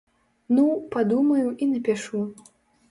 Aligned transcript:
Ну, 0.59 0.63
падумаю 0.95 1.47
і 1.65 1.69
напішу. 1.77 2.25